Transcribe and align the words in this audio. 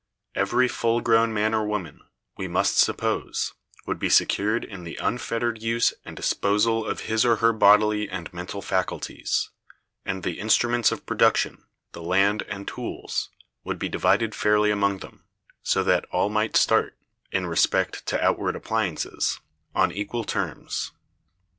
Every 0.33 0.67
full 0.67 0.99
grown 1.01 1.31
man 1.31 1.53
or 1.53 1.63
woman, 1.63 2.01
we 2.35 2.47
must 2.47 2.77
suppose, 2.79 3.53
would 3.85 3.99
be 3.99 4.09
secured 4.09 4.63
in 4.65 4.83
the 4.83 4.95
unfettered 4.95 5.61
use 5.61 5.93
and 6.03 6.17
disposal 6.17 6.87
of 6.87 7.01
his 7.01 7.23
or 7.23 7.35
her 7.35 7.53
bodily 7.53 8.09
and 8.09 8.33
mental 8.33 8.63
faculties; 8.63 9.51
and 10.03 10.23
the 10.23 10.39
instruments 10.39 10.91
of 10.91 11.05
production, 11.05 11.65
the 11.91 12.01
land 12.01 12.41
and 12.47 12.67
tools, 12.67 13.29
would 13.63 13.77
be 13.77 13.89
divided 13.89 14.33
fairly 14.33 14.71
among 14.71 15.01
them, 15.01 15.25
so 15.61 15.83
that 15.83 16.05
all 16.05 16.29
might 16.29 16.57
start, 16.57 16.97
in 17.31 17.45
respect 17.45 18.03
to 18.07 18.23
outward 18.23 18.55
appliances, 18.55 19.39
on 19.75 19.91
equal 19.91 20.23
terms. 20.23 20.93